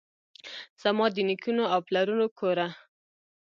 [0.81, 2.67] زما دنیکونو اوپلرونو کوره!